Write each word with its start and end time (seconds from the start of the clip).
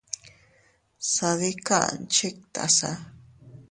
Sadikan 1.11 1.95
chiktasa. 2.13 2.91